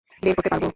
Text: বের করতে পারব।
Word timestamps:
বের 0.23 0.33
করতে 0.35 0.49
পারব। 0.49 0.65